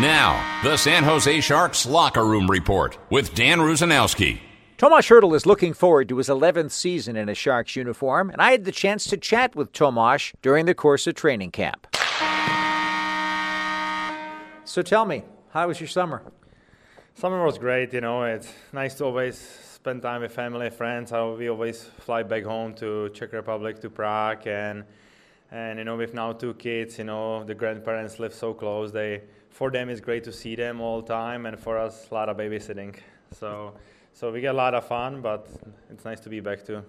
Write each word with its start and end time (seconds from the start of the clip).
Now, 0.00 0.62
the 0.64 0.78
San 0.78 1.04
Jose 1.04 1.42
Sharks 1.42 1.84
locker 1.84 2.24
room 2.24 2.50
report 2.50 2.96
with 3.10 3.34
Dan 3.34 3.58
Rusanowsky. 3.58 4.40
Tomas 4.78 5.06
Hertl 5.06 5.36
is 5.36 5.44
looking 5.44 5.74
forward 5.74 6.08
to 6.08 6.16
his 6.16 6.28
11th 6.28 6.70
season 6.70 7.14
in 7.14 7.28
a 7.28 7.34
Sharks 7.34 7.76
uniform, 7.76 8.30
and 8.30 8.40
I 8.40 8.52
had 8.52 8.64
the 8.64 8.72
chance 8.72 9.04
to 9.10 9.18
chat 9.18 9.54
with 9.54 9.70
Tomas 9.74 10.32
during 10.40 10.64
the 10.64 10.74
course 10.74 11.06
of 11.06 11.14
training 11.14 11.50
camp. 11.50 11.86
So 14.64 14.80
tell 14.80 15.04
me, 15.04 15.24
how 15.50 15.68
was 15.68 15.78
your 15.78 15.88
summer? 15.88 16.22
Summer 17.14 17.44
was 17.44 17.58
great, 17.58 17.92
you 17.92 18.00
know. 18.00 18.22
It's 18.22 18.50
nice 18.72 18.94
to 18.94 19.04
always 19.04 19.36
spend 19.36 20.00
time 20.00 20.22
with 20.22 20.32
family, 20.34 20.70
friends. 20.70 21.12
we 21.12 21.50
always 21.50 21.84
fly 21.84 22.22
back 22.22 22.44
home 22.44 22.72
to 22.76 23.10
Czech 23.10 23.34
Republic, 23.34 23.78
to 23.82 23.90
Prague, 23.90 24.46
and 24.46 24.84
and 25.50 25.78
you 25.78 25.84
know, 25.84 25.98
with 25.98 26.14
now 26.14 26.32
two 26.32 26.54
kids, 26.54 26.96
you 26.96 27.04
know, 27.04 27.44
the 27.44 27.54
grandparents 27.54 28.18
live 28.18 28.32
so 28.32 28.54
close. 28.54 28.90
They 28.90 29.20
for 29.52 29.70
them 29.70 29.88
it's 29.90 30.00
great 30.00 30.24
to 30.24 30.32
see 30.32 30.56
them 30.56 30.80
all 30.80 31.02
the 31.02 31.08
time, 31.08 31.46
and 31.46 31.58
for 31.58 31.78
us, 31.78 32.08
a 32.10 32.14
lot 32.14 32.28
of 32.28 32.36
babysitting. 32.36 32.96
So 33.38 33.74
so 34.14 34.30
we 34.30 34.40
get 34.40 34.54
a 34.54 34.58
lot 34.58 34.74
of 34.74 34.86
fun, 34.86 35.20
but 35.22 35.48
it's 35.90 36.04
nice 36.04 36.20
to 36.20 36.28
be 36.28 36.40
back 36.40 36.64
too. 36.64 36.82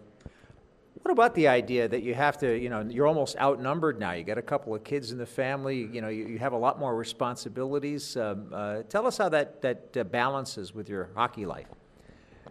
What 1.02 1.12
about 1.12 1.36
the 1.36 1.48
idea 1.48 1.88
that 1.88 2.02
you 2.02 2.14
have 2.14 2.38
to, 2.38 2.58
you 2.58 2.70
know, 2.70 2.82
you're 2.82 3.08
almost 3.08 3.36
outnumbered 3.38 4.00
now? 4.00 4.14
You 4.14 4.24
got 4.24 4.38
a 4.38 4.44
couple 4.44 4.74
of 4.74 4.84
kids 4.84 5.12
in 5.12 5.18
the 5.18 5.26
family. 5.26 5.90
You 5.92 6.02
know, 6.02 6.08
you, 6.08 6.28
you 6.28 6.40
have 6.40 6.54
a 6.54 6.58
lot 6.58 6.80
more 6.80 6.96
responsibilities. 6.96 8.16
Um, 8.16 8.48
uh, 8.54 8.84
tell 8.84 9.06
us 9.06 9.18
how 9.18 9.30
that 9.30 9.62
that 9.62 9.98
uh, 9.98 10.04
balances 10.06 10.74
with 10.74 10.88
your 10.88 11.10
hockey 11.16 11.46
life. 11.46 11.68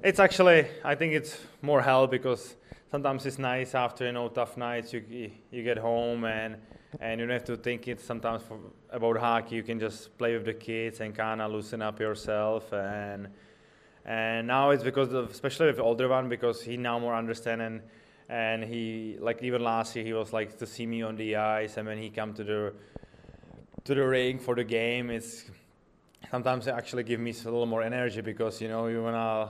It's 0.03 0.19
actually, 0.19 0.67
I 0.85 0.95
think 0.95 1.13
it's 1.15 1.39
more 1.63 1.81
hell 1.81 2.07
because 2.07 2.57
sometimes 2.91 3.25
it's 3.25 3.39
nice 3.39 3.75
after 3.75 4.07
you 4.07 4.13
know 4.13 4.29
tough 4.29 4.57
nights. 4.57 4.93
You 4.93 5.31
you 5.51 5.63
get 5.63 5.79
home 5.79 6.25
and 6.25 6.57
and 7.01 7.21
you 7.21 7.27
don't 7.27 7.33
have 7.33 7.45
to 7.45 7.57
think 7.57 7.89
it 7.89 8.01
sometimes 8.01 8.43
for, 8.43 8.59
about 8.91 9.19
hockey. 9.19 9.57
You 9.57 9.63
can 9.63 9.81
just 9.81 10.17
play 10.19 10.35
with 10.35 10.45
the 10.45 10.55
kids 10.55 11.01
and 11.01 11.15
kind 11.15 11.41
of 11.41 11.51
loosen 11.51 11.83
up 11.83 12.01
yourself. 12.01 12.73
And 12.73 13.29
and 14.05 14.47
now 14.49 14.71
it's 14.71 14.83
because 14.83 15.13
of 15.13 15.31
especially 15.31 15.67
with 15.67 15.77
the 15.77 15.83
older 15.83 16.09
one 16.09 16.29
because 16.29 16.63
he 16.63 16.77
now 16.77 16.99
more 16.99 17.15
understanding. 17.15 17.81
And 18.29 18.63
he 18.65 19.17
like 19.21 19.43
even 19.43 19.63
last 19.63 19.97
year 19.97 20.05
he 20.05 20.13
was 20.13 20.33
like 20.33 20.59
to 20.59 20.67
see 20.67 20.87
me 20.87 21.03
on 21.03 21.17
the 21.17 21.37
ice. 21.37 21.77
And 21.77 21.87
when 21.87 21.99
he 21.99 22.11
come 22.11 22.35
to 22.35 22.45
the 22.45 22.73
to 23.85 23.95
the 23.95 24.07
ring 24.07 24.39
for 24.39 24.55
the 24.55 24.63
game 24.63 25.11
it's 25.11 25.45
sometimes 26.31 26.69
it 26.69 26.71
actually 26.71 27.03
give 27.03 27.19
me 27.19 27.33
a 27.33 27.45
little 27.45 27.67
more 27.67 27.83
energy 27.83 28.21
because 28.21 28.61
you 28.61 28.69
know 28.69 28.87
you 28.87 29.03
wanna 29.03 29.49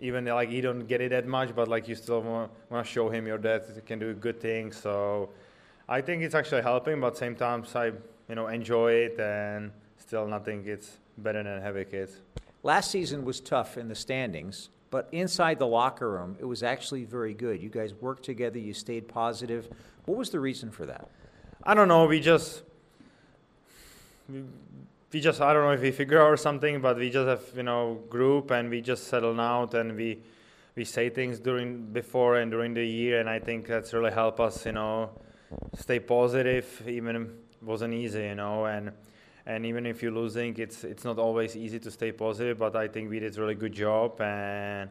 even 0.00 0.24
like 0.24 0.50
you 0.50 0.62
don't 0.62 0.86
get 0.86 1.00
it 1.00 1.10
that 1.10 1.26
much 1.26 1.54
but 1.54 1.68
like 1.68 1.86
you 1.86 1.94
still 1.94 2.22
want 2.22 2.50
to 2.70 2.90
show 2.90 3.08
him 3.10 3.26
your 3.26 3.38
dad 3.38 3.62
can 3.86 3.98
do 3.98 4.14
good 4.14 4.40
things. 4.40 4.76
So 4.76 5.30
I 5.88 6.00
think 6.00 6.22
it's 6.22 6.34
actually 6.34 6.62
helping 6.62 7.00
but 7.00 7.16
same 7.16 7.36
time 7.36 7.64
I 7.74 7.92
you 8.28 8.34
know 8.34 8.48
enjoy 8.48 8.92
it 8.92 9.20
and 9.20 9.70
still 9.98 10.26
nothing 10.26 10.66
it's 10.66 10.98
better 11.18 11.42
than 11.42 11.60
having 11.60 11.86
kids. 11.86 12.20
Last 12.62 12.90
season 12.90 13.24
was 13.24 13.40
tough 13.40 13.76
in 13.76 13.88
the 13.88 13.94
standings, 13.94 14.70
but 14.90 15.08
inside 15.12 15.58
the 15.58 15.66
locker 15.66 16.10
room, 16.10 16.36
it 16.40 16.44
was 16.44 16.62
actually 16.62 17.04
very 17.04 17.34
good. 17.34 17.62
You 17.62 17.68
guys 17.68 17.94
worked 17.94 18.24
together, 18.24 18.58
you 18.58 18.72
stayed 18.72 19.06
positive. 19.08 19.68
What 20.06 20.16
was 20.16 20.30
the 20.30 20.40
reason 20.40 20.70
for 20.70 20.86
that? 20.86 21.08
I 21.62 21.74
don't 21.74 21.88
know. 21.88 22.06
We 22.06 22.20
just, 22.20 22.62
we 24.28 25.20
just, 25.20 25.40
I 25.40 25.52
don't 25.52 25.64
know 25.64 25.72
if 25.72 25.82
we 25.82 25.90
figure 25.90 26.22
out 26.22 26.38
something, 26.40 26.80
but 26.80 26.96
we 26.96 27.10
just 27.10 27.28
have, 27.28 27.42
you 27.56 27.62
know, 27.62 28.00
group 28.08 28.50
and 28.50 28.70
we 28.70 28.80
just 28.80 29.08
settle 29.08 29.38
out 29.40 29.74
and 29.74 29.96
we, 29.96 30.18
we 30.76 30.84
say 30.84 31.10
things 31.10 31.38
during, 31.38 31.86
before 31.86 32.38
and 32.38 32.50
during 32.50 32.74
the 32.74 32.84
year. 32.84 33.20
And 33.20 33.28
I 33.28 33.38
think 33.38 33.66
that's 33.66 33.92
really 33.92 34.12
helped 34.12 34.40
us, 34.40 34.64
you 34.64 34.72
know, 34.72 35.10
stay 35.76 36.00
positive, 36.00 36.82
even 36.86 37.32
wasn't 37.62 37.94
easy, 37.94 38.22
you 38.22 38.34
know, 38.34 38.66
and, 38.66 38.92
and 39.46 39.66
even 39.66 39.86
if 39.86 40.02
you're 40.02 40.12
losing, 40.12 40.56
it's 40.58 40.84
it's 40.84 41.04
not 41.04 41.18
always 41.18 41.56
easy 41.56 41.78
to 41.78 41.90
stay 41.90 42.12
positive. 42.12 42.58
But 42.58 42.76
I 42.76 42.88
think 42.88 43.10
we 43.10 43.20
did 43.20 43.36
a 43.36 43.40
really 43.40 43.54
good 43.54 43.72
job, 43.72 44.20
and 44.20 44.90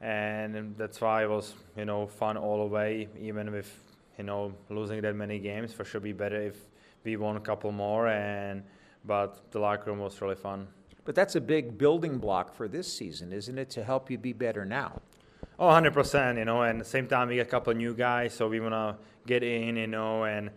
and 0.00 0.74
that's 0.76 1.00
why 1.00 1.24
it 1.24 1.30
was 1.30 1.54
you 1.76 1.84
know 1.84 2.06
fun 2.06 2.36
all 2.36 2.58
the 2.66 2.74
way, 2.74 3.08
even 3.20 3.52
with 3.52 3.70
you 4.18 4.24
know 4.24 4.54
losing 4.70 5.00
that 5.02 5.14
many 5.14 5.38
games. 5.38 5.72
For 5.72 5.84
sure, 5.84 6.00
be 6.00 6.12
better 6.12 6.40
if 6.40 6.56
we 7.04 7.16
won 7.16 7.36
a 7.36 7.40
couple 7.40 7.70
more, 7.72 8.08
and 8.08 8.62
but 9.04 9.50
the 9.50 9.58
locker 9.58 9.90
room 9.90 9.98
was 9.98 10.20
really 10.22 10.36
fun. 10.36 10.68
But 11.04 11.14
that's 11.14 11.34
a 11.34 11.40
big 11.40 11.76
building 11.76 12.18
block 12.18 12.54
for 12.54 12.68
this 12.68 12.90
season, 12.90 13.32
isn't 13.32 13.58
it, 13.58 13.68
to 13.70 13.82
help 13.82 14.10
you 14.10 14.18
be 14.18 14.32
better 14.32 14.64
now? 14.64 15.02
Oh, 15.58 15.68
100%, 15.68 16.38
you 16.38 16.44
know, 16.44 16.62
and 16.62 16.80
the 16.80 16.84
same 16.84 17.06
time, 17.06 17.28
we 17.28 17.36
got 17.36 17.42
a 17.42 17.44
couple 17.44 17.72
new 17.74 17.94
guys, 17.94 18.34
so 18.34 18.48
we 18.48 18.60
want 18.60 18.74
to 18.74 18.96
get 19.26 19.42
in, 19.42 19.76
you 19.76 19.86
know, 19.86 20.24
and 20.24 20.50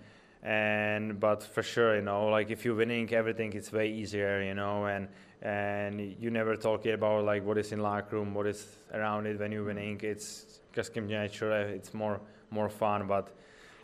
and 0.45 1.19
but 1.19 1.41
for 1.41 1.63
sure 1.63 1.95
you 1.95 2.03
know 2.03 2.27
like 2.27 2.51
if 2.51 2.63
you're 2.63 2.75
winning 2.75 3.11
everything 3.11 3.51
it's 3.53 3.71
way 3.71 3.89
easier 3.89 4.43
you 4.43 4.53
know 4.53 4.85
and 4.85 5.07
and 5.41 6.15
you 6.19 6.29
never 6.29 6.55
talk 6.55 6.85
about 6.85 7.25
like 7.25 7.43
what 7.43 7.57
is 7.57 7.71
in 7.71 7.79
locker 7.79 8.15
room 8.15 8.31
what 8.31 8.45
is 8.45 8.77
around 8.93 9.25
it 9.25 9.39
when 9.39 9.51
you're 9.51 9.63
winning 9.63 9.99
it's 10.03 10.59
just 10.71 10.95
nature 10.95 11.51
it's 11.51 11.95
more 11.95 12.21
more 12.51 12.69
fun 12.69 13.07
but 13.07 13.35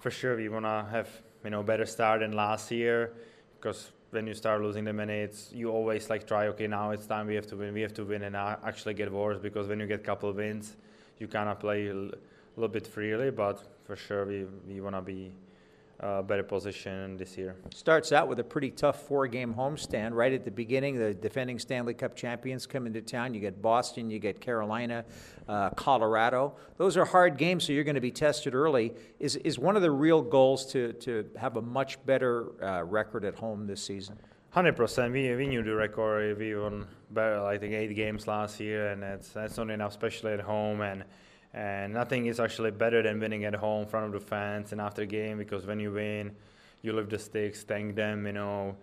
for 0.02 0.12
sure 0.12 0.38
we 0.38 0.50
want 0.50 0.64
to 0.64 0.86
have 0.92 1.10
you 1.44 1.50
know 1.50 1.64
better 1.64 1.86
start 1.86 2.20
than 2.20 2.32
last 2.32 2.70
year 2.70 3.12
because 3.60 3.92
when 4.12 4.28
you 4.28 4.34
start 4.34 4.62
losing 4.62 4.84
the 4.84 4.94
minutes 4.94 5.50
you 5.54 5.70
always 5.72 6.10
like 6.10 6.28
try 6.28 6.48
okay 6.48 6.68
now 6.68 6.92
it's 6.92 7.08
time 7.08 7.28
we 7.28 7.36
have 7.36 7.48
to 7.48 7.56
win 7.56 7.74
we 7.74 7.82
have 7.82 7.94
to 7.94 8.04
win 8.04 8.24
and 8.24 8.36
actually 8.36 8.94
get 8.94 9.12
worse 9.12 9.40
because 9.40 9.68
when 9.68 9.80
you 9.80 9.88
get 9.88 10.02
a 10.02 10.04
couple 10.04 10.32
wins 10.32 10.76
you 11.20 11.28
kind 11.28 11.50
of 11.50 11.60
play 11.60 11.88
a 11.88 11.94
little 11.94 12.68
bit 12.72 12.86
freely 12.86 13.32
but 13.32 13.64
for 13.86 13.96
sure 13.96 14.26
we, 14.26 14.46
we 14.68 14.82
want 14.82 14.96
to 14.96 15.02
be 15.02 15.32
uh, 16.02 16.22
better 16.22 16.44
position 16.44 17.16
this 17.18 17.38
year. 17.38 17.56
Starts 17.74 18.12
out 18.12 18.28
with 18.28 18.40
a 18.40 18.44
pretty 18.44 18.72
tough 18.72 19.04
four 19.08 19.28
game 19.28 19.54
homestand 19.54 20.14
right 20.14 20.34
at 20.34 20.44
the 20.44 20.52
beginning. 20.52 20.98
The 20.98 21.14
defending 21.14 21.60
Stanley 21.60 21.94
Cup 21.94 22.16
champions 22.16 22.66
come 22.66 22.88
into 22.88 23.02
town. 23.02 23.34
You 23.34 23.40
get 23.40 23.62
Boston, 23.62 24.10
you 24.10 24.18
get 24.20 24.42
Carolina, 24.42 25.06
uh, 25.48 25.70
Colorado. 25.72 26.56
Those 26.78 26.98
are 26.98 27.06
hard 27.06 27.38
games, 27.38 27.66
so 27.66 27.74
you're 27.74 27.84
going 27.84 27.96
to 27.96 28.02
be 28.02 28.12
tested 28.12 28.56
early. 28.56 28.94
Is, 29.20 29.36
is 29.38 29.60
one 29.60 29.76
of 29.76 29.84
the 29.84 29.92
real 29.92 30.22
goals 30.22 30.66
to, 30.74 30.94
to 30.94 31.30
have 31.38 31.58
a 31.58 31.62
much 31.62 32.04
better 32.06 32.52
uh, 32.64 32.84
record 32.84 33.24
at 33.24 33.36
home 33.36 33.68
this 33.68 33.84
season? 33.84 34.18
Hundred 34.50 34.76
percent. 34.76 35.14
We 35.14 35.34
we 35.34 35.48
knew 35.48 35.64
the 35.64 35.74
record. 35.74 36.38
We 36.38 36.54
won 36.56 36.86
better, 37.10 37.46
I 37.46 37.58
think, 37.58 37.74
eight 37.74 37.96
games 37.96 38.28
last 38.28 38.60
year, 38.60 38.90
and 38.90 39.02
that's 39.02 39.30
that's 39.30 39.56
not 39.56 39.70
enough, 39.70 39.92
especially 39.92 40.34
at 40.34 40.42
home. 40.42 40.82
And 40.82 41.06
and 41.54 41.94
nothing 41.94 42.28
is 42.28 42.40
actually 42.40 42.72
better 42.72 43.04
than 43.04 43.20
winning 43.20 43.46
at 43.46 43.56
home 43.56 43.84
in 43.84 43.88
front 43.90 44.06
of 44.06 44.12
the 44.14 44.26
fans 44.26 44.72
and 44.72 44.80
after 44.80 45.02
the 45.02 45.08
game 45.08 45.38
because 45.38 45.66
when 45.66 45.80
you 45.80 45.92
win, 45.92 46.32
you 46.82 46.94
lift 46.94 47.10
the 47.10 47.20
sticks, 47.20 47.64
thank 47.64 47.96
them, 47.96 48.26
you 48.26 48.34
know. 48.34 48.76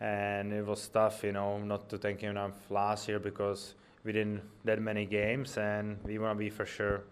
And 0.00 0.52
it 0.52 0.66
was 0.66 0.88
tough, 0.88 1.22
you 1.22 1.32
know, 1.32 1.58
not 1.58 1.88
to 1.90 1.98
thank 1.98 2.20
him 2.20 2.30
enough 2.30 2.70
last 2.70 3.08
year 3.08 3.18
because 3.18 3.74
we 4.04 4.12
didn't 4.12 4.42
that 4.64 4.80
many 4.80 5.06
games, 5.06 5.56
and 5.56 5.98
we 6.04 6.18
want 6.18 6.36
to 6.36 6.38
be 6.38 6.50
for 6.50 6.66
sure, 6.66 7.04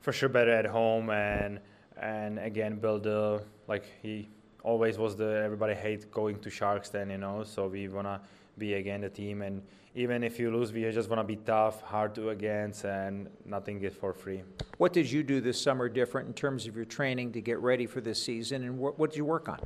for 0.00 0.12
sure 0.12 0.28
better 0.28 0.52
at 0.52 0.66
home 0.66 1.10
and 1.10 1.60
and 2.00 2.38
again 2.38 2.76
build 2.78 3.02
the 3.02 3.42
like 3.66 3.84
he 4.02 4.28
always 4.62 4.98
was 4.98 5.16
the 5.16 5.42
everybody 5.44 5.74
hate 5.74 6.10
going 6.10 6.38
to 6.40 6.50
Sharks 6.50 6.88
then, 6.88 7.10
you 7.10 7.18
know. 7.18 7.44
So 7.44 7.68
we 7.68 7.88
wanna 7.88 8.20
be 8.58 8.74
again 8.74 9.00
the 9.00 9.08
team 9.08 9.42
and 9.42 9.62
even 9.94 10.22
if 10.22 10.38
you 10.38 10.54
lose, 10.54 10.72
we 10.72 10.88
just 10.92 11.08
want 11.08 11.18
to 11.18 11.24
be 11.24 11.36
tough, 11.36 11.82
hard 11.82 12.14
to 12.14 12.28
against, 12.28 12.84
and 12.84 13.28
nothing 13.44 13.82
is 13.82 13.94
for 13.94 14.12
free. 14.12 14.42
What 14.76 14.92
did 14.92 15.10
you 15.10 15.24
do 15.24 15.40
this 15.40 15.60
summer 15.60 15.88
different 15.88 16.28
in 16.28 16.34
terms 16.34 16.68
of 16.68 16.76
your 16.76 16.84
training 16.84 17.32
to 17.32 17.40
get 17.40 17.58
ready 17.58 17.86
for 17.86 18.00
this 18.00 18.22
season, 18.22 18.62
and 18.62 18.78
what, 18.78 18.96
what 18.96 19.10
did 19.10 19.16
you 19.16 19.24
work 19.24 19.48
on? 19.48 19.58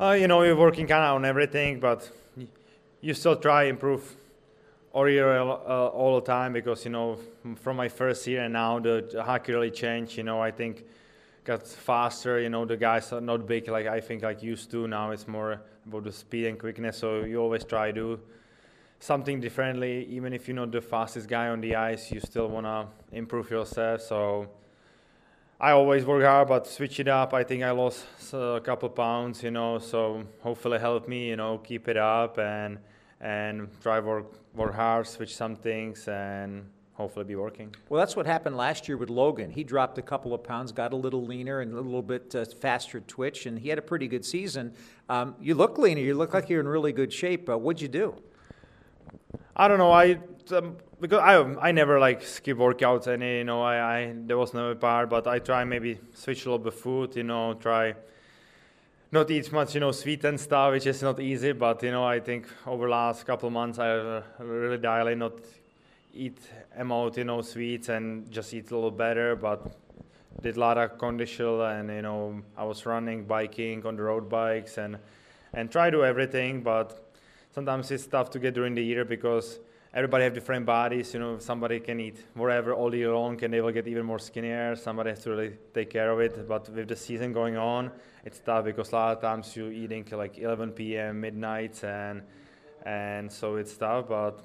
Uh, 0.00 0.12
you 0.12 0.26
know, 0.26 0.38
we're 0.38 0.56
working 0.56 0.86
kind 0.86 1.04
of 1.04 1.16
on 1.16 1.24
everything, 1.26 1.80
but 1.80 2.08
you 3.00 3.12
still 3.12 3.36
try 3.36 3.64
improve 3.64 4.16
all 4.92 5.08
year 5.08 5.38
uh, 5.38 5.44
all 5.44 6.14
the 6.14 6.26
time 6.26 6.52
because 6.52 6.84
you 6.84 6.90
know 6.90 7.18
from 7.56 7.76
my 7.76 7.88
first 7.88 8.26
year 8.26 8.44
and 8.44 8.54
now 8.54 8.78
the 8.78 9.22
hockey 9.24 9.52
really 9.52 9.70
changed. 9.70 10.16
You 10.16 10.22
know, 10.22 10.40
I 10.40 10.50
think 10.50 10.84
got 11.44 11.66
faster. 11.66 12.40
You 12.40 12.48
know, 12.48 12.64
the 12.64 12.76
guys 12.76 13.12
are 13.12 13.20
not 13.20 13.46
big 13.46 13.68
like 13.68 13.86
I 13.86 14.00
think 14.00 14.22
like 14.22 14.42
used 14.42 14.70
to. 14.70 14.88
Now 14.88 15.10
it's 15.10 15.28
more 15.28 15.60
about 15.88 16.04
the 16.04 16.12
speed 16.12 16.46
and 16.46 16.58
quickness. 16.58 16.98
So 16.98 17.24
you 17.24 17.40
always 17.40 17.64
try 17.64 17.92
to 17.92 18.20
something 19.00 19.40
differently. 19.40 20.06
Even 20.06 20.32
if 20.32 20.46
you're 20.46 20.56
not 20.56 20.70
the 20.70 20.80
fastest 20.80 21.28
guy 21.28 21.48
on 21.48 21.60
the 21.60 21.74
ice, 21.76 22.12
you 22.12 22.20
still 22.20 22.48
want 22.48 22.66
to 22.66 22.86
improve 23.16 23.50
yourself. 23.50 24.02
So 24.02 24.48
I 25.60 25.72
always 25.72 26.04
work 26.04 26.24
hard, 26.24 26.48
but 26.48 26.66
switch 26.66 27.00
it 27.00 27.08
up. 27.08 27.34
I 27.34 27.42
think 27.42 27.62
I 27.62 27.70
lost 27.72 28.06
a 28.32 28.60
couple 28.62 28.88
pounds, 28.90 29.42
you 29.42 29.50
know, 29.50 29.78
so 29.78 30.24
hopefully 30.40 30.78
help 30.78 31.08
me, 31.08 31.28
you 31.28 31.36
know, 31.36 31.58
keep 31.58 31.88
it 31.88 31.96
up 31.96 32.38
and 32.38 32.78
and 33.20 33.68
try 33.82 33.98
work 33.98 34.26
work 34.54 34.74
hard, 34.74 35.06
switch 35.06 35.34
some 35.34 35.56
things, 35.56 36.06
and 36.06 36.68
hopefully 36.98 37.24
be 37.24 37.36
working. 37.36 37.74
Well, 37.88 38.00
that's 38.00 38.16
what 38.16 38.26
happened 38.26 38.56
last 38.56 38.88
year 38.88 38.96
with 38.96 39.08
Logan. 39.08 39.52
He 39.52 39.62
dropped 39.62 39.98
a 39.98 40.02
couple 40.02 40.34
of 40.34 40.42
pounds, 40.42 40.72
got 40.72 40.92
a 40.92 40.96
little 40.96 41.24
leaner 41.24 41.60
and 41.60 41.72
a 41.72 41.80
little 41.80 42.02
bit 42.02 42.34
uh, 42.34 42.44
faster 42.44 42.98
twitch, 43.00 43.46
and 43.46 43.60
he 43.60 43.68
had 43.68 43.78
a 43.78 43.82
pretty 43.82 44.08
good 44.08 44.24
season. 44.24 44.74
Um, 45.08 45.36
you 45.40 45.54
look 45.54 45.78
leaner. 45.78 46.00
You 46.00 46.14
look 46.14 46.34
like 46.34 46.48
you're 46.50 46.60
in 46.60 46.66
really 46.66 46.92
good 46.92 47.12
shape. 47.12 47.48
Uh, 47.48 47.56
what'd 47.56 47.80
you 47.80 47.88
do? 47.88 48.16
I 49.56 49.68
don't 49.68 49.78
know. 49.78 49.92
I 49.92 50.18
um, 50.50 50.76
because 51.00 51.20
I 51.20 51.68
I 51.68 51.70
never 51.70 52.00
like 52.00 52.22
skip 52.22 52.58
workouts 52.58 53.06
any 53.06 53.38
you 53.38 53.44
know 53.44 53.62
I, 53.62 53.76
I 53.98 54.14
there 54.26 54.38
was 54.38 54.52
no 54.52 54.74
part 54.74 55.10
but 55.10 55.26
I 55.26 55.38
try 55.38 55.62
maybe 55.64 56.00
switch 56.14 56.46
a 56.46 56.50
little 56.50 56.64
bit 56.64 56.74
food 56.74 57.14
you 57.16 57.22
know 57.22 57.54
try 57.54 57.94
not 59.12 59.30
eat 59.30 59.52
much 59.52 59.74
you 59.74 59.80
know 59.80 59.92
sweet 59.92 60.24
and 60.24 60.40
stuff 60.40 60.72
which 60.72 60.86
is 60.86 61.02
not 61.02 61.20
easy 61.20 61.52
but 61.52 61.82
you 61.82 61.90
know 61.90 62.04
I 62.04 62.18
think 62.18 62.48
over 62.66 62.86
the 62.86 62.92
last 62.92 63.26
couple 63.26 63.48
of 63.48 63.52
months 63.52 63.78
I 63.78 63.90
uh, 63.90 64.22
really 64.38 64.78
dial 64.78 65.08
in 65.08 65.18
not 65.18 65.38
eat 66.12 66.38
amount 66.76 67.16
you 67.16 67.24
know 67.24 67.42
sweets 67.42 67.88
and 67.88 68.30
just 68.30 68.52
eat 68.54 68.70
a 68.70 68.74
little 68.74 68.90
better 68.90 69.36
but 69.36 69.76
did 70.42 70.56
a 70.56 70.60
lot 70.60 70.78
of 70.78 70.98
conditional 70.98 71.64
and 71.64 71.90
you 71.90 72.02
know 72.02 72.40
I 72.56 72.64
was 72.64 72.86
running 72.86 73.24
biking 73.24 73.84
on 73.86 73.96
the 73.96 74.02
road 74.02 74.28
bikes 74.28 74.78
and 74.78 74.98
and 75.52 75.70
try 75.70 75.90
to 75.90 75.96
do 75.98 76.04
everything 76.04 76.62
but 76.62 77.12
sometimes 77.54 77.90
it's 77.90 78.06
tough 78.06 78.30
to 78.30 78.38
get 78.38 78.54
during 78.54 78.74
the 78.74 78.82
year 78.82 79.04
because 79.04 79.60
everybody 79.94 80.24
have 80.24 80.34
different 80.34 80.66
bodies. 80.66 81.14
You 81.14 81.20
know, 81.20 81.38
somebody 81.38 81.80
can 81.80 82.00
eat 82.00 82.24
whatever 82.34 82.72
all 82.74 82.94
year 82.94 83.12
long 83.12 83.42
and 83.42 83.52
they 83.52 83.60
will 83.60 83.72
get 83.72 83.86
even 83.88 84.06
more 84.06 84.18
skinnier. 84.18 84.76
Somebody 84.76 85.10
has 85.10 85.20
to 85.24 85.30
really 85.30 85.52
take 85.74 85.90
care 85.90 86.10
of 86.10 86.20
it. 86.20 86.46
But 86.46 86.68
with 86.68 86.88
the 86.88 86.96
season 86.96 87.32
going 87.32 87.56
on, 87.56 87.90
it's 88.24 88.40
tough 88.40 88.64
because 88.64 88.92
a 88.92 88.96
lot 88.96 89.16
of 89.16 89.22
times 89.22 89.56
you're 89.56 89.72
eating 89.72 90.06
like 90.12 90.38
11 90.38 90.72
p.m. 90.72 91.20
midnight 91.20 91.82
and 91.84 92.22
and 92.84 93.30
so 93.30 93.56
it's 93.56 93.76
tough. 93.76 94.08
But 94.08 94.40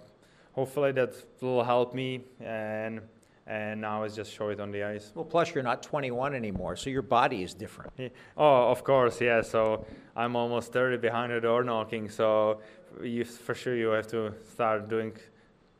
hopefully 0.53 0.91
that 0.93 1.13
will 1.41 1.63
help 1.63 1.93
me 1.93 2.21
and 2.39 3.01
and 3.45 3.81
now 3.81 4.03
it's 4.03 4.15
just 4.15 4.31
show 4.31 4.49
it 4.49 4.59
on 4.59 4.71
the 4.71 4.83
ice. 4.83 5.11
Well, 5.13 5.25
plus 5.25 5.53
you're 5.53 5.63
not 5.63 5.83
21 5.83 6.33
anymore, 6.33 6.75
so 6.77 6.89
your 6.89 7.01
body 7.01 7.43
is 7.43 7.53
different. 7.53 7.91
Yeah. 7.97 8.09
Oh, 8.37 8.71
of 8.71 8.83
course, 8.83 9.19
yeah. 9.19 9.41
So 9.41 9.85
I'm 10.15 10.35
almost 10.35 10.71
30 10.71 10.97
behind 10.97 11.33
the 11.33 11.41
door 11.41 11.63
knocking. 11.63 12.09
So 12.09 12.61
you, 13.01 13.25
for 13.25 13.53
sure 13.53 13.75
you 13.75 13.89
have 13.89 14.07
to 14.07 14.33
start 14.49 14.87
doing 14.87 15.13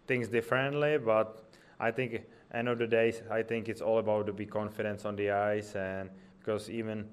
things 0.08 0.28
differently. 0.28 0.98
But 0.98 1.42
I 1.80 1.92
think 1.92 2.24
end 2.54 2.68
of 2.68 2.80
the 2.80 2.88
day, 2.88 3.14
I 3.32 3.44
think 3.44 3.70
it's 3.70 3.82
all 3.82 4.00
about 4.00 4.26
to 4.28 4.34
be 4.34 4.46
confident 4.46 5.06
on 5.06 5.16
the 5.16 5.32
ice, 5.32 5.76
and 5.76 6.10
because 6.40 6.70
even 6.70 7.08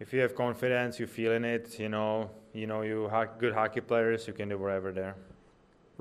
if 0.00 0.12
you 0.12 0.20
have 0.20 0.34
confidence, 0.34 0.98
you 0.98 1.06
feel 1.06 1.32
in 1.32 1.44
it. 1.44 1.78
You 1.78 1.90
know, 1.90 2.30
you 2.54 2.66
know, 2.66 2.80
you 2.80 3.08
have 3.08 3.38
good 3.38 3.52
hockey 3.52 3.82
players, 3.82 4.26
you 4.26 4.32
can 4.32 4.48
do 4.48 4.56
whatever 4.56 4.90
there. 4.90 5.16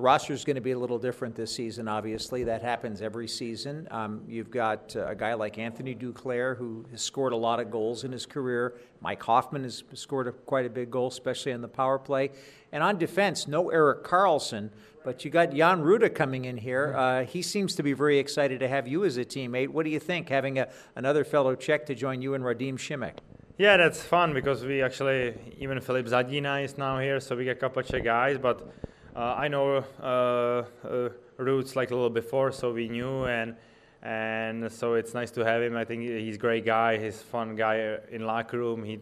The 0.02 0.06
roster 0.06 0.34
is 0.34 0.44
going 0.44 0.56
to 0.56 0.62
be 0.62 0.72
a 0.72 0.80
little 0.80 0.98
different 0.98 1.36
this 1.36 1.54
season, 1.56 1.88
obviously. 1.88 2.46
That 2.46 2.64
happens 2.64 3.04
every 3.04 3.28
season. 3.28 3.88
Um, 3.92 4.24
you've 4.28 4.50
got 4.50 4.96
uh, 4.96 5.06
a 5.06 5.14
guy 5.14 5.36
like 5.36 5.60
Anthony 5.60 5.94
Duclair, 5.94 6.58
who 6.58 6.88
has 6.90 7.04
scored 7.04 7.34
a 7.34 7.38
lot 7.38 7.60
of 7.60 7.70
goals 7.70 8.04
in 8.04 8.12
his 8.12 8.26
career. 8.26 8.80
Mike 9.00 9.22
Hoffman 9.22 9.62
has 9.62 9.84
scored 9.94 10.28
a, 10.28 10.32
quite 10.32 10.66
a 10.66 10.72
big 10.72 10.90
goal, 10.90 11.10
especially 11.10 11.54
on 11.54 11.62
the 11.62 11.68
power 11.68 12.00
play. 12.00 12.32
And 12.72 12.82
on 12.82 12.98
defense, 12.98 13.48
no 13.48 13.70
Erik 13.70 14.04
Karlsson, 14.04 14.72
but 15.04 15.24
you 15.24 15.30
got 15.30 15.54
Jan 15.54 15.84
Rutta 15.84 16.16
coming 16.16 16.46
in 16.46 16.58
here. 16.58 16.96
Uh, 16.98 17.24
he 17.24 17.44
seems 17.44 17.76
to 17.76 17.84
be 17.84 17.94
very 17.94 18.18
excited 18.18 18.60
to 18.62 18.68
have 18.68 18.88
you 18.88 19.06
as 19.06 19.18
a 19.18 19.24
teammate. 19.24 19.68
What 19.70 19.86
do 19.86 19.92
you 19.92 20.00
think, 20.00 20.30
having 20.30 20.58
a, 20.58 20.68
another 20.96 21.24
fellow 21.24 21.54
Czech 21.54 21.86
to 21.86 21.94
join 21.94 22.24
you 22.24 22.34
and 22.34 22.44
Radim 22.44 22.74
Simek? 22.74 23.20
Yeah, 23.60 23.78
that's 23.78 24.02
fun 24.02 24.34
because 24.34 24.66
we 24.66 24.82
actually, 24.82 25.36
even 25.60 25.80
Filip 25.80 26.08
Zadina 26.08 26.64
is 26.64 26.76
now 26.76 26.98
here, 26.98 27.20
so 27.20 27.36
we 27.36 27.44
get 27.44 27.58
a 27.58 27.60
couple 27.60 27.82
of 27.82 27.88
Czech 27.88 28.04
guys. 28.04 28.40
But 28.40 28.68
I 29.16 29.48
know 29.48 29.84
uh, 30.02 30.64
uh, 30.88 31.10
Roots 31.38 31.76
like 31.76 31.92
a 31.92 31.96
little 31.96 32.10
before, 32.10 32.52
so 32.52 32.72
we 32.72 32.88
knew, 32.88 33.26
and 33.26 33.56
and 34.04 34.72
so 34.72 34.94
it's 34.94 35.14
nice 35.14 35.32
to 35.32 35.46
have 35.46 35.62
him. 35.62 35.76
I 35.76 35.86
think 35.86 36.04
he's 36.04 36.36
a 36.36 36.40
great 36.40 36.66
guy. 36.66 36.98
He's 36.98 37.22
a 37.22 37.24
fun 37.24 37.56
guy 37.56 37.98
in 38.12 38.26
locker 38.26 38.58
room. 38.58 38.84
He 38.84 39.00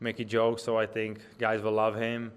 make 0.00 0.20
a 0.20 0.24
joke, 0.24 0.58
so 0.58 0.78
I 0.78 0.86
think 0.86 1.20
guys 1.38 1.62
will 1.62 1.72
love 1.72 1.96
him 1.96 2.32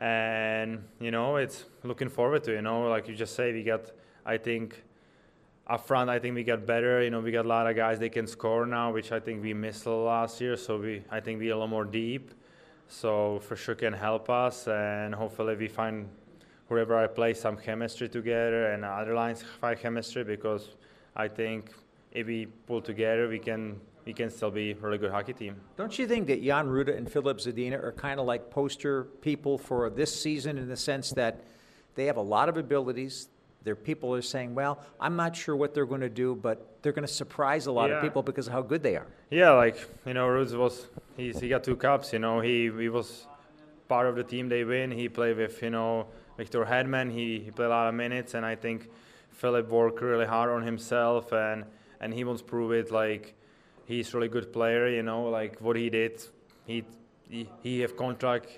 and 0.00 0.82
you 0.98 1.10
know 1.10 1.36
it's 1.36 1.66
looking 1.84 2.08
forward 2.08 2.42
to 2.42 2.52
you 2.52 2.62
know 2.62 2.88
like 2.88 3.06
you 3.06 3.14
just 3.14 3.36
say 3.36 3.52
we 3.52 3.62
got 3.62 3.82
i 4.24 4.38
think 4.38 4.82
up 5.66 5.86
front 5.86 6.08
i 6.08 6.18
think 6.18 6.34
we 6.34 6.42
got 6.42 6.66
better 6.66 7.02
you 7.02 7.10
know 7.10 7.20
we 7.20 7.30
got 7.30 7.44
a 7.44 7.48
lot 7.48 7.66
of 7.66 7.76
guys 7.76 7.98
they 7.98 8.08
can 8.08 8.26
score 8.26 8.64
now 8.64 8.90
which 8.90 9.12
i 9.12 9.20
think 9.20 9.42
we 9.42 9.52
missed 9.52 9.86
last 9.86 10.40
year 10.40 10.56
so 10.56 10.78
we 10.78 11.02
i 11.10 11.20
think 11.20 11.38
we 11.38 11.50
a 11.50 11.54
little 11.54 11.68
more 11.68 11.84
deep 11.84 12.32
so 12.88 13.38
for 13.40 13.56
sure 13.56 13.74
can 13.74 13.92
help 13.92 14.30
us 14.30 14.66
and 14.68 15.14
hopefully 15.14 15.54
we 15.54 15.68
find 15.68 16.08
whoever 16.70 16.96
i 16.96 17.06
play 17.06 17.34
some 17.34 17.56
chemistry 17.58 18.08
together 18.08 18.72
and 18.72 18.84
other 18.84 19.14
lines 19.14 19.44
find 19.60 19.78
chemistry 19.78 20.24
because 20.24 20.70
i 21.14 21.28
think 21.28 21.70
if 22.12 22.26
we 22.26 22.46
pull 22.66 22.80
together 22.80 23.28
we 23.28 23.38
can 23.38 23.78
he 24.04 24.12
can 24.12 24.30
still 24.30 24.50
be 24.50 24.72
a 24.72 24.74
really 24.76 24.98
good 24.98 25.10
hockey 25.10 25.32
team. 25.32 25.56
Don't 25.76 25.98
you 25.98 26.06
think 26.06 26.26
that 26.28 26.42
Jan 26.42 26.66
Rutta 26.66 26.96
and 26.96 27.10
Filip 27.10 27.38
Zadina 27.38 27.82
are 27.82 27.92
kind 27.92 28.18
of 28.18 28.26
like 28.26 28.50
poster 28.50 29.04
people 29.20 29.58
for 29.58 29.90
this 29.90 30.20
season 30.20 30.58
in 30.58 30.68
the 30.68 30.76
sense 30.76 31.10
that 31.10 31.44
they 31.94 32.06
have 32.06 32.16
a 32.16 32.22
lot 32.22 32.48
of 32.48 32.56
abilities? 32.56 33.28
Their 33.62 33.76
people 33.76 34.14
are 34.14 34.22
saying, 34.22 34.54
"Well, 34.54 34.80
I'm 34.98 35.16
not 35.16 35.36
sure 35.36 35.54
what 35.54 35.74
they're 35.74 35.86
going 35.86 36.00
to 36.00 36.08
do, 36.08 36.34
but 36.34 36.82
they're 36.82 36.92
going 36.92 37.06
to 37.06 37.12
surprise 37.12 37.66
a 37.66 37.72
lot 37.72 37.90
yeah. 37.90 37.96
of 37.96 38.02
people 38.02 38.22
because 38.22 38.46
of 38.46 38.54
how 38.54 38.62
good 38.62 38.82
they 38.82 38.96
are." 38.96 39.06
Yeah, 39.30 39.50
like 39.50 39.76
you 40.06 40.14
know, 40.14 40.26
Roots 40.26 40.52
was 40.52 40.88
he's, 41.16 41.38
he 41.38 41.48
got 41.48 41.62
two 41.62 41.76
cups. 41.76 42.12
You 42.12 42.20
know, 42.20 42.40
he 42.40 42.70
he 42.78 42.88
was 42.88 43.26
part 43.86 44.06
of 44.06 44.16
the 44.16 44.24
team. 44.24 44.48
They 44.48 44.64
win. 44.64 44.90
He 44.90 45.10
played 45.10 45.36
with 45.36 45.62
you 45.62 45.70
know 45.70 46.06
Victor 46.40 46.64
Hedman. 46.64 47.12
He 47.12 47.26
he 47.44 47.50
played 47.50 47.66
a 47.66 47.76
lot 47.78 47.86
of 47.90 47.94
minutes, 47.94 48.32
and 48.32 48.46
I 48.46 48.56
think 48.64 48.88
Filip 49.40 49.68
worked 49.68 50.00
really 50.00 50.24
hard 50.34 50.48
on 50.56 50.62
himself, 50.62 51.32
and 51.32 51.58
and 52.00 52.14
he 52.14 52.22
wants 52.24 52.40
to 52.40 52.48
prove 52.48 52.72
it. 52.80 52.90
Like 52.90 53.34
he's 53.84 54.14
really 54.14 54.30
good 54.36 54.50
player. 54.50 54.88
You 54.88 55.02
know, 55.02 55.24
like 55.38 55.60
what 55.60 55.76
he 55.76 55.90
did, 55.90 56.14
he 56.64 56.76
he, 57.28 57.46
he 57.62 57.80
have 57.80 57.94
contract. 57.94 58.48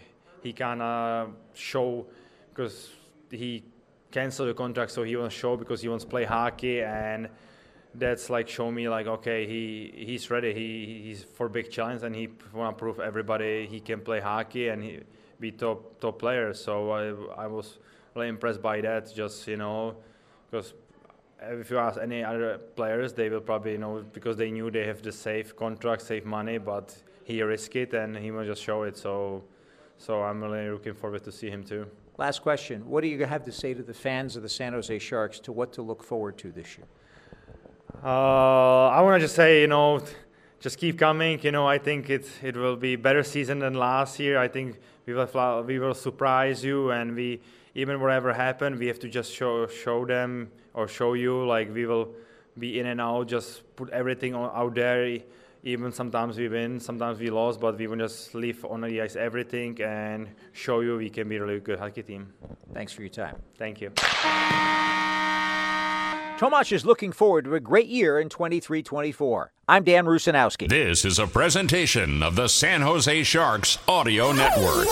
He 0.45 0.53
can 0.53 0.81
uh, 0.81 1.27
show 1.55 2.07
because 2.51 2.77
he 3.31 3.65
canceled 4.13 4.51
the 4.51 4.55
contract, 4.55 4.93
so 4.93 5.03
he 5.03 5.17
wants 5.17 5.35
to 5.35 5.41
show 5.41 5.57
because 5.57 5.83
he 5.83 5.89
wants 5.89 6.05
to 6.05 6.11
play 6.11 6.25
hockey, 6.25 6.83
and 6.83 7.29
that's 7.97 8.31
like 8.31 8.49
show 8.49 8.71
me 8.71 8.89
like 8.89 9.09
okay, 9.09 9.41
he 9.53 9.93
he's 10.09 10.31
ready. 10.31 10.55
He 10.55 11.03
he's 11.07 11.25
for 11.25 11.49
big 11.49 11.69
challenge, 11.73 12.05
and 12.05 12.15
he 12.15 12.29
want 12.53 12.77
to 12.77 12.79
prove 12.79 13.01
everybody 13.01 13.67
he 13.67 13.81
can 13.81 14.01
play 14.03 14.21
hockey 14.21 14.69
and 14.69 14.85
he 14.85 15.01
be 15.43 15.51
top 15.51 16.01
top 16.01 16.19
player. 16.19 16.55
So 16.55 16.73
I 16.91 17.45
I 17.45 17.47
was 17.47 17.79
really 18.15 18.29
impressed 18.29 18.63
by 18.63 18.81
that. 18.81 19.15
Just 19.15 19.47
you 19.47 19.59
know, 19.59 19.97
because 20.51 20.73
if 21.43 21.71
you 21.71 21.79
ask 21.79 22.01
any 22.01 22.25
other 22.25 22.59
players, 22.77 23.13
they 23.13 23.29
will 23.29 23.41
probably 23.51 23.73
you 23.73 23.83
know 23.85 24.05
because 24.13 24.37
they 24.37 24.51
knew 24.51 24.71
they 24.71 24.87
have 24.87 25.03
the 25.03 25.13
safe 25.13 25.55
contract, 25.55 26.03
safe 26.03 26.25
money, 26.25 26.59
but 26.59 26.87
he 27.25 27.43
risked 27.43 27.77
it 27.77 27.93
and 27.95 28.17
he 28.17 28.31
will 28.31 28.47
just 28.47 28.63
show 28.63 28.85
it. 28.85 28.97
So, 28.97 29.43
so 29.99 30.23
I'm 30.23 30.43
really 30.43 30.71
looking 30.71 30.95
forward 30.95 31.25
to 31.25 31.33
see 31.33 31.51
him 31.51 31.63
too. 31.65 31.87
Last 32.17 32.43
question: 32.43 32.89
What 32.89 33.01
do 33.03 33.09
you 33.09 33.27
have 33.27 33.45
to 33.45 33.53
say 33.53 33.75
to 33.75 33.83
the 33.83 33.95
fans 33.95 34.37
of 34.37 34.43
the 34.43 34.49
San 34.49 34.73
Jose 34.73 34.99
Sharks 34.99 35.41
to 35.41 35.53
what 35.53 35.73
to 35.75 35.83
look 35.83 36.03
forward 36.03 36.39
to 36.39 36.53
this 36.53 36.79
year? 36.79 36.87
Uh, 38.05 38.89
I 38.89 39.01
want 39.03 39.21
to 39.21 39.25
just 39.27 39.37
say, 39.37 39.61
you 39.61 39.69
know, 39.69 40.01
just 40.63 40.79
keep 40.79 40.99
coming. 40.99 41.41
You 41.43 41.51
know, 41.51 41.67
I 41.67 41.79
think 41.79 42.09
it 42.09 42.27
it 42.43 42.57
will 42.57 42.77
be 42.77 42.97
better 42.97 43.23
season 43.23 43.59
than 43.59 43.75
last 43.75 44.19
year. 44.19 44.39
I 44.39 44.49
think 44.49 44.79
we 45.07 45.13
will 45.13 45.65
we 45.67 45.79
will 45.79 45.95
surprise 45.95 46.65
you, 46.65 46.93
and 46.93 47.15
we 47.15 47.41
even 47.75 48.01
whatever 48.01 48.33
happened, 48.33 48.79
we 48.79 48.87
have 48.87 49.01
to 49.01 49.09
just 49.09 49.33
show 49.33 49.67
show 49.67 50.07
them 50.07 50.51
or 50.73 50.89
show 50.89 51.15
you 51.15 51.45
like 51.45 51.75
we 51.75 51.85
will 51.85 52.09
be 52.59 52.79
in 52.79 52.87
and 52.87 53.01
out, 53.01 53.29
just 53.29 53.63
put 53.77 53.91
everything 53.91 54.35
on, 54.35 54.51
out 54.55 54.75
there. 54.75 55.19
Even 55.65 55.93
sometimes 55.93 56.37
we 56.37 56.49
win, 56.49 56.81
sometimes 56.81 57.21
we 57.21 57.31
lose, 57.31 57.57
but 57.57 57.79
we 57.79 57.87
will 57.87 57.97
just 57.97 58.35
leave 58.35 58.65
on 58.65 58.81
the 58.81 59.01
ice 59.01 59.15
everything 59.15 59.81
and 59.81 60.29
show 60.53 60.81
you 60.81 60.97
we 60.97 61.09
can 61.09 61.29
be 61.29 61.37
a 61.37 61.45
really 61.45 61.61
good 61.61 61.79
hockey 61.79 62.03
team. 62.03 62.33
Thanks 62.75 62.93
for 62.93 63.03
your 63.03 63.11
time. 63.11 63.37
Thank 63.59 63.81
you. 63.81 63.93
Tomas 66.39 66.73
is 66.73 66.85
looking 66.85 67.13
forward 67.13 67.45
to 67.45 67.55
a 67.55 67.61
great 67.61 67.87
year 67.87 68.19
in 68.19 68.29
23 68.29 68.83
24. 68.83 69.53
I'm 69.69 69.85
Dan 69.85 70.07
Rusanowsky. 70.07 70.69
This 70.69 71.05
is 71.05 71.19
a 71.19 71.27
presentation 71.27 72.23
of 72.23 72.35
the 72.35 72.49
San 72.49 72.83
Jose 72.83 73.23
Sharks 73.23 73.79
Audio 73.87 74.33
Network. 74.33 74.89